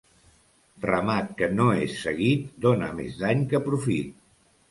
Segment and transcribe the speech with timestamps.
[0.85, 4.19] Ramat que no és seguit dóna més dany que profit.